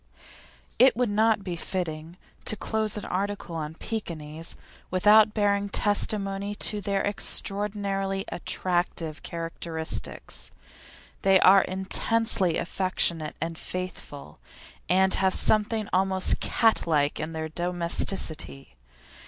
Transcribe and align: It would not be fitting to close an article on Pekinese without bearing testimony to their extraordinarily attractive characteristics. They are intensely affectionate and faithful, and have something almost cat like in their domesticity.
It 0.79 0.97
would 0.97 1.11
not 1.11 1.43
be 1.43 1.55
fitting 1.55 2.17
to 2.45 2.55
close 2.55 2.97
an 2.97 3.05
article 3.05 3.55
on 3.55 3.75
Pekinese 3.75 4.55
without 4.89 5.35
bearing 5.35 5.69
testimony 5.69 6.55
to 6.55 6.81
their 6.81 7.03
extraordinarily 7.05 8.25
attractive 8.31 9.21
characteristics. 9.21 10.49
They 11.21 11.39
are 11.41 11.61
intensely 11.61 12.57
affectionate 12.57 13.35
and 13.39 13.59
faithful, 13.59 14.39
and 14.89 15.13
have 15.13 15.35
something 15.35 15.87
almost 15.93 16.39
cat 16.39 16.87
like 16.87 17.19
in 17.19 17.33
their 17.33 17.49
domesticity. 17.49 18.77